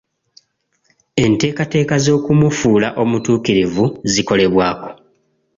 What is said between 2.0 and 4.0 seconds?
z'okumufuula omutuukirivu